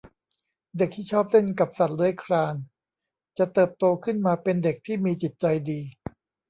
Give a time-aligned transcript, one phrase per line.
[0.77, 2.55] เด็กที่ชอบเล่นกับสัตว์เลื้อยคลาน
[3.37, 5.79] จะเติบโตขึ้นมาเป็นเด็กที่มีจิตใจดี